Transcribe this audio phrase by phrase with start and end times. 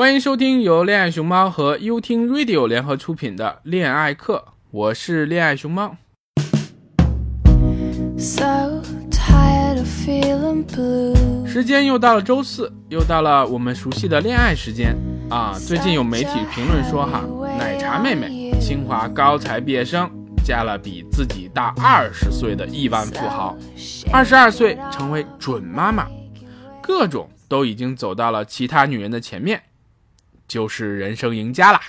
[0.00, 5.96] 欢迎收听由恋爱熊猫和优听 Radio 联合出品的恋爱课，我是恋爱熊猫。
[11.44, 14.96] 时间又到了周四，又到了我们熟悉的恋爱时间
[15.28, 15.52] 啊！
[15.58, 17.24] 最近有媒体评论说哈，
[17.58, 20.08] 奶茶妹妹清华高材毕业生
[20.44, 23.56] 嫁了比自己大二十岁的亿万富豪，
[24.12, 26.06] 二十二岁成为准妈妈，
[26.80, 29.60] 各种都已经走到了其他女人的前面。
[30.48, 31.80] 就是人生赢家啦！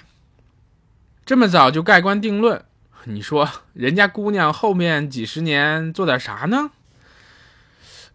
[1.26, 2.66] 这么早就盖棺定论，
[3.05, 6.72] 你说人家姑娘后面几十年做点啥呢？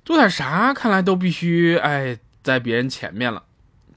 [0.04, 0.74] 做点啥？
[0.74, 3.44] 看来都必须哎在别人前面了，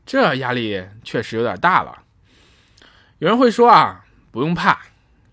[0.05, 2.03] 这压力确实有点大了。
[3.19, 4.79] 有人会说啊，不用怕，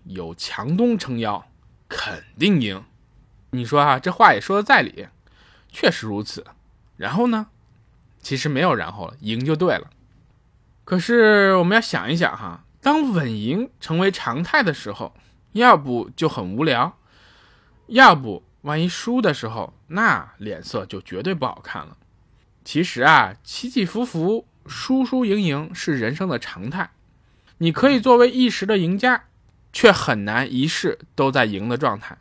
[0.03, 1.47] 有强东撑腰，
[1.87, 2.83] 肯定赢。
[3.51, 5.07] 你说啊，这话也说的在理，
[5.71, 6.45] 确实如此。
[6.97, 7.47] 然后呢？
[8.21, 9.91] 其实没有然后了，赢就对了。
[10.85, 15.15] 可是我们要想一想哈，当稳赢成为常态的时候，
[15.53, 16.95] 要不就很无聊，
[17.87, 21.97] 要不万一输的时候，那脸色就绝对不好看了。
[22.63, 26.91] 其实啊，起起伏伏、输输赢赢是人生的常态。
[27.57, 29.23] 你可以作为一时的赢家，
[29.73, 32.15] 却很难一世都在赢的状态。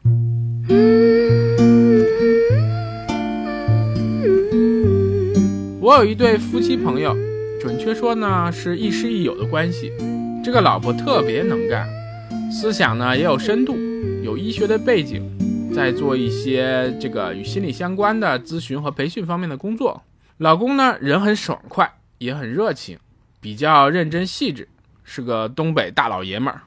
[5.82, 7.33] 我有一对夫妻朋友。
[7.64, 9.90] 准确说呢，是亦师亦友的关系。
[10.44, 11.88] 这个老婆特别能干，
[12.52, 13.74] 思想呢也有深度，
[14.22, 15.26] 有医学的背景，
[15.74, 20.02] 在做一些这个与心理相关的咨询和培训方面的工作。
[20.36, 22.98] 老公呢人很爽快，也很热情，
[23.40, 24.68] 比较认真细致，
[25.02, 26.60] 是个东北大老爷们儿。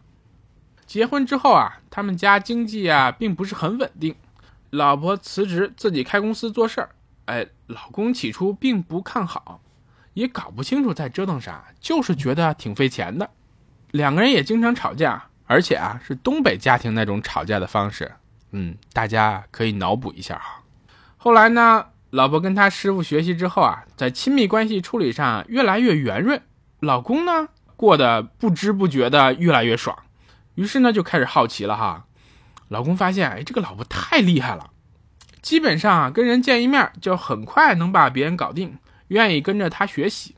[0.88, 4.16] 结婚之后啊，他们家经济啊并不是很稳定，
[4.72, 6.90] 老婆辞职自己开公司做事儿。
[7.26, 9.62] 哎，老公起初并不看好。
[10.18, 13.30] 也搞不清楚在折腾啥，就是觉得挺费钱的。
[13.92, 18.12] 两个人也经常吵架，而且啊是东北家庭那种吵架的方式。
[18.52, 20.64] 嗯，大家可以脑补一下哈。
[21.18, 26.42] 后来呢，老婆跟他师傅学习之后啊，在亲密关系处理上越来越圆润，
[26.80, 29.96] 老公呢过得不知不觉的越来越爽。
[30.56, 32.08] 于是呢就开始好奇了哈。
[32.70, 34.72] 老公发现，哎，这个老婆太厉害了，
[35.44, 38.80] 基本上啊跟人见一面就很快能把别人搞定。
[39.08, 40.36] 愿意跟着他学习，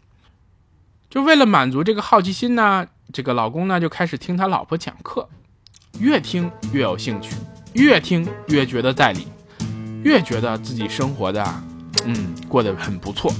[1.09, 2.87] 就为了满足这个好奇心呢。
[3.11, 5.27] 这个老公呢就开始听他老婆讲课，
[5.99, 7.31] 越听越有兴趣，
[7.73, 9.27] 越听越觉得在理，
[10.03, 11.43] 越觉得自己生活的，
[12.05, 13.33] 嗯，过得很不错。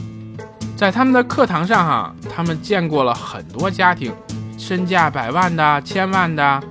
[0.76, 4.12] 在他们的课堂上哈，他们见过了很多家庭，
[4.58, 6.64] 身价百万的、千万的，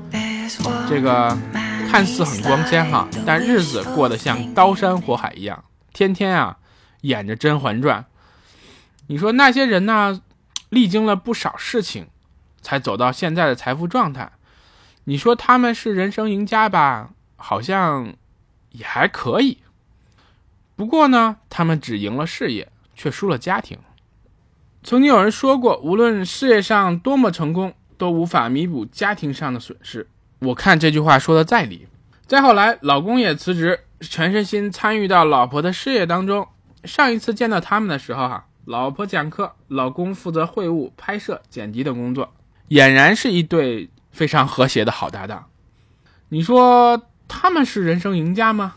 [0.89, 1.39] 这个
[1.89, 6.57] 看似很光鲜哈，但日子过得像刀山火海一样，天天啊
[7.03, 8.01] 演着《甄嬛传》。
[9.09, 10.23] 你说那些人呢，
[10.69, 12.07] 历经了不少事情，
[12.63, 14.31] 才走到现在的财富状态。
[15.05, 17.11] 你说他们是人生赢家吧？
[17.37, 18.15] 好像
[18.73, 19.59] 也还可以。
[20.77, 23.79] 不过呢，他们只赢了事业，却输了家庭。
[24.83, 30.07] 曾经有人说过，无论事业上多么成功，都无法弥补家庭上的损失。
[30.41, 31.89] 我看这句话说的在理。
[32.27, 36.47] 再后来，老公也辞职，全身心参与到老婆的事业当中。
[36.85, 38.45] 上一次见到他们的时候，哈。
[38.69, 42.35] 老婆讲课，老公负责会务、拍摄、剪辑等工作，
[42.69, 45.47] 俨然是一对非常和谐的好搭档。
[46.29, 48.75] 你说他们是人生赢家吗？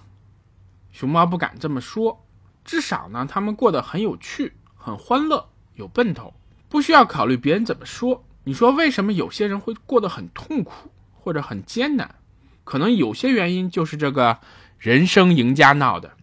[0.94, 2.26] 熊猫不敢这么说，
[2.64, 6.34] 至少呢，他们过得很有趣、很欢乐、有奔头，
[6.70, 8.24] 不需要考虑别人怎么说。
[8.46, 12.16] 你说为什么有些人会过得很痛苦或者很艰难？
[12.64, 14.40] 可能有些原因就是这个
[14.80, 16.14] 人生赢家闹的，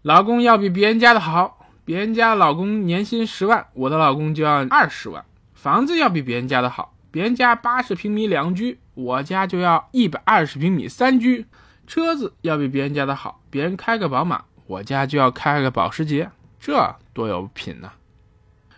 [0.00, 1.58] 老公要比别人家的好。
[1.84, 5.24] 别人家老公年薪十万，我的老公就要二十万。
[5.54, 11.46] 房子要比别人家的好，别人家八十平米两居，我家就要一百二十平米三居。
[11.86, 16.30] 车子要比别人家的好，别人开个宝马，我家就要开个保时捷，
[16.60, 17.90] 这多有品呢！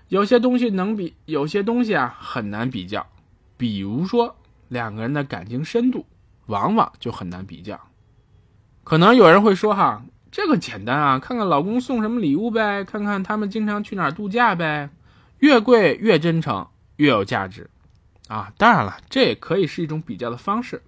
[0.08, 3.06] 有些东西能比，有些东西啊很难比较。
[3.56, 4.36] 比如说
[4.68, 6.06] 两个人的感情深度，
[6.46, 7.78] 往往就很难比较。
[8.82, 10.02] 可能有人会说哈。
[10.32, 14.88] 这个简单啊，看看老公送什么礼物呗，看看他们经常去哪儿度假呗，
[15.40, 17.68] 越贵越真诚，越有价值，
[18.28, 20.82] 啊，当然了，这也可以是一种比较的方式。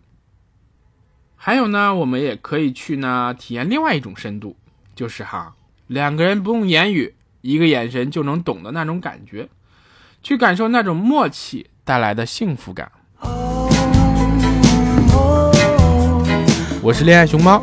[1.36, 4.56] 还有呢，我们也可以去呢体验另外一种深度，
[4.94, 5.54] 就是哈，
[5.88, 9.50] 两个人不用言语，一个眼神就能懂的那种感觉，
[10.22, 12.90] 去感受那种默契带来的幸福感。
[16.80, 17.62] 我是恋爱熊猫。